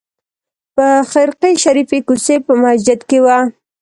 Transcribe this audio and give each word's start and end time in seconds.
په 0.75 0.87
خرقې 1.11 1.51
شریفې 1.63 1.99
کوڅې 2.07 2.35
په 2.45 2.53
مسجد 2.63 2.99
کې 3.09 3.19
وه. 3.25 3.37